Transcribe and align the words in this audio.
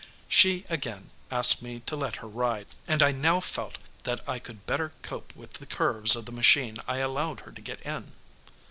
She 0.27 0.65
again 0.67 1.11
asked 1.29 1.61
me 1.61 1.81
to 1.81 1.95
let 1.95 2.15
her 2.15 2.27
ride, 2.27 2.65
and 2.87 3.03
as 3.03 3.05
I 3.05 3.11
now 3.11 3.39
felt 3.39 3.77
that 4.03 4.27
I 4.27 4.39
could 4.39 4.65
better 4.65 4.93
cope 5.03 5.35
with 5.35 5.53
the 5.53 5.67
curves 5.67 6.15
of 6.15 6.25
the 6.25 6.31
machine 6.31 6.77
I 6.87 6.97
allowed 6.97 7.41
her 7.41 7.51
to 7.51 7.61
get 7.61 7.79
in. 7.83 8.11